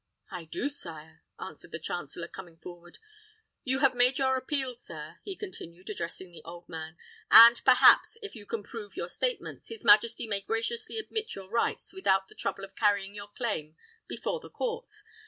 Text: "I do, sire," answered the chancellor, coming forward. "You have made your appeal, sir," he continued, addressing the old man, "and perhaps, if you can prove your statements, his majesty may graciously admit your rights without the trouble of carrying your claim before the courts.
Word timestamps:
"I 0.31 0.45
do, 0.45 0.67
sire," 0.69 1.21
answered 1.39 1.69
the 1.71 1.77
chancellor, 1.77 2.27
coming 2.27 2.57
forward. 2.57 2.97
"You 3.63 3.81
have 3.81 3.93
made 3.93 4.17
your 4.17 4.35
appeal, 4.35 4.75
sir," 4.75 5.19
he 5.21 5.35
continued, 5.35 5.91
addressing 5.91 6.31
the 6.31 6.41
old 6.43 6.67
man, 6.67 6.97
"and 7.29 7.63
perhaps, 7.63 8.17
if 8.23 8.35
you 8.35 8.47
can 8.47 8.63
prove 8.63 8.97
your 8.97 9.09
statements, 9.09 9.67
his 9.67 9.83
majesty 9.83 10.25
may 10.25 10.41
graciously 10.41 10.97
admit 10.97 11.35
your 11.35 11.51
rights 11.51 11.93
without 11.93 12.29
the 12.29 12.33
trouble 12.35 12.63
of 12.63 12.75
carrying 12.75 13.13
your 13.13 13.27
claim 13.27 13.75
before 14.07 14.39
the 14.39 14.49
courts. 14.49 15.03